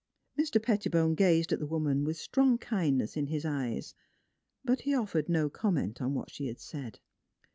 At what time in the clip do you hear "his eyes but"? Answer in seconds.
3.27-4.81